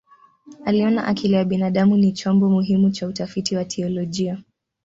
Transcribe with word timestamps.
Aliona 0.65 1.07
akili 1.07 1.33
ya 1.33 1.45
binadamu 1.45 1.97
ni 1.97 2.11
chombo 2.13 2.49
muhimu 2.49 2.89
cha 2.91 3.07
utafiti 3.07 3.55
wa 3.55 3.65
teolojia. 3.65 4.43